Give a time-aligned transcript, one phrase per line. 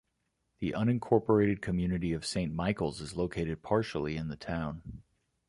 [0.61, 5.03] The unincorporated community of Saint Michaels is located partially in the town.